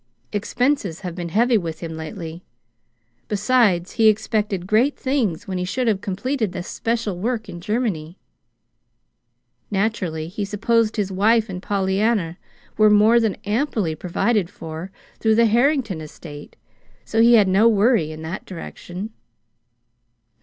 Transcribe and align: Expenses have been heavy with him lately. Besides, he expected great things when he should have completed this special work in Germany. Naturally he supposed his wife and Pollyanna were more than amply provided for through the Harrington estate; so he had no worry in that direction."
Expenses 0.33 1.01
have 1.01 1.13
been 1.13 1.29
heavy 1.29 1.59
with 1.59 1.81
him 1.81 1.95
lately. 1.95 2.41
Besides, 3.27 3.91
he 3.91 4.07
expected 4.07 4.65
great 4.65 4.97
things 4.97 5.47
when 5.47 5.59
he 5.59 5.63
should 5.63 5.87
have 5.87 6.01
completed 6.01 6.53
this 6.53 6.67
special 6.67 7.19
work 7.19 7.47
in 7.47 7.61
Germany. 7.61 8.17
Naturally 9.69 10.27
he 10.27 10.43
supposed 10.43 10.95
his 10.95 11.11
wife 11.11 11.49
and 11.49 11.61
Pollyanna 11.61 12.39
were 12.79 12.89
more 12.89 13.19
than 13.19 13.35
amply 13.45 13.93
provided 13.93 14.49
for 14.49 14.89
through 15.19 15.35
the 15.35 15.45
Harrington 15.45 16.01
estate; 16.01 16.55
so 17.05 17.21
he 17.21 17.35
had 17.35 17.47
no 17.47 17.69
worry 17.69 18.11
in 18.11 18.23
that 18.23 18.43
direction." 18.43 19.11